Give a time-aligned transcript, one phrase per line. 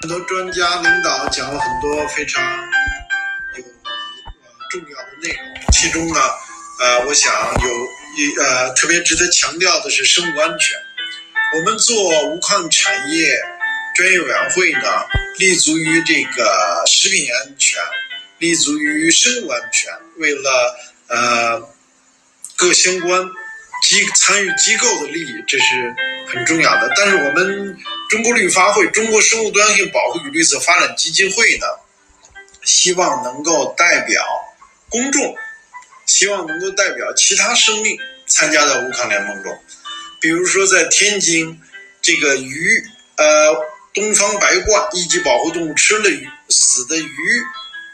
[0.00, 2.42] 很多专家领导讲了很多非常
[3.56, 3.64] 有
[4.70, 6.20] 重要的内容，其中呢，
[6.80, 7.32] 呃，我想
[7.62, 7.68] 有
[8.16, 10.76] 一呃特别值得强调的是生物安全。
[11.56, 13.40] 我们做无抗产业
[13.94, 15.06] 专业委员会呢，
[15.38, 17.80] 立足于这个食品安全，
[18.38, 20.76] 立足于生物安全，为了
[21.08, 21.68] 呃
[22.54, 23.26] 各相关
[23.82, 25.94] 机参与机构的利益，这是
[26.28, 26.92] 很重要的。
[26.96, 27.78] 但是我们
[28.08, 31.66] 中国绿发会、中国生物多样性保护与绿色发展基金会呢，
[32.62, 34.24] 希望能够代表
[34.88, 35.36] 公众，
[36.06, 39.58] 希望能够代表其他生命参加到无抗联盟中。
[40.20, 41.60] 比如说，在天津，
[42.00, 42.82] 这个鱼，
[43.16, 43.54] 呃，
[43.92, 47.42] 东方白鹳一级保护动物吃了鱼死的鱼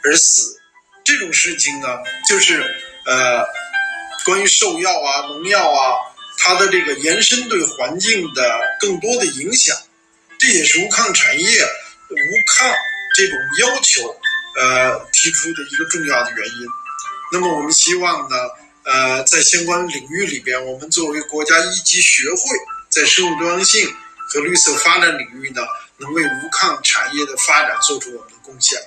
[0.03, 0.59] 而死，
[1.03, 1.87] 这种事情呢，
[2.29, 2.61] 就是
[3.05, 3.43] 呃，
[4.25, 5.95] 关于兽药啊、农药啊，
[6.37, 9.75] 它的这个延伸对环境的更多的影响，
[10.39, 11.63] 这也是无抗产业
[12.09, 12.73] 无抗
[13.15, 14.15] 这种要求
[14.59, 16.67] 呃提出的一个重要的原因。
[17.31, 18.35] 那么，我们希望呢。
[18.85, 22.37] 呃，在相关领域里边，我们作为国家一级学会，
[22.89, 23.89] 在生物多样性
[24.27, 25.61] 和绿色发展领域呢，
[25.99, 28.77] 能为无抗产业的发展做出我们的贡献。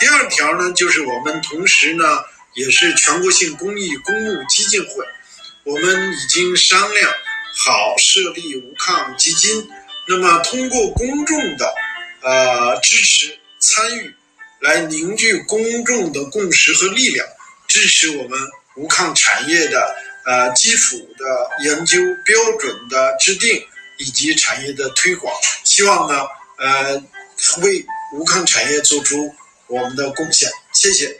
[0.00, 2.04] 第二条呢，就是我们同时呢，
[2.54, 5.06] 也是全国性公益公募基金会，
[5.62, 7.12] 我们已经商量
[7.64, 9.70] 好设立无抗基金，
[10.06, 11.74] 那么通过公众的
[12.22, 14.14] 呃支持参与，
[14.60, 17.26] 来凝聚公众的共识和力量，
[17.68, 18.38] 支持我们。
[18.76, 19.94] 无抗产业的
[20.26, 23.64] 呃基础的研究标准的制定
[23.98, 26.26] 以及产业的推广，希望呢
[26.58, 27.00] 呃
[27.62, 29.32] 为无抗产业做出
[29.68, 31.16] 我们的贡献，谢谢。